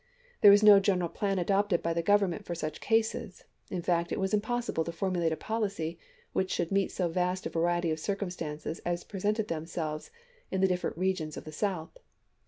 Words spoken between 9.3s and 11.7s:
themselves in the different regions of the